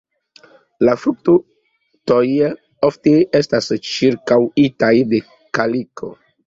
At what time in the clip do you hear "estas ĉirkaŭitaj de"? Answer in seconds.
3.43-5.27